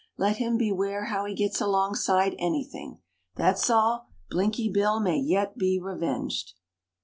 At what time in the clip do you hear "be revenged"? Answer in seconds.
5.59-6.53